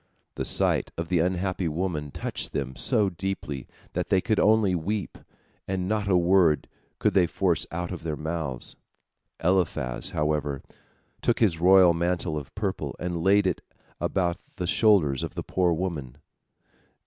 [0.33, 5.15] The sight of the unhappy woman touched them so deeply that they could only weep,
[5.67, 8.75] and not a word could they force out of their mouths.
[9.43, 10.63] Eliphaz, however,
[11.21, 13.61] took his royal mantle of purple, and laid it
[13.99, 16.17] about the shoulders of the poor woman.